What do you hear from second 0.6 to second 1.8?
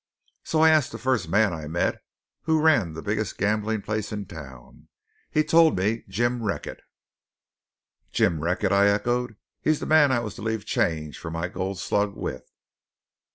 I asked the first man I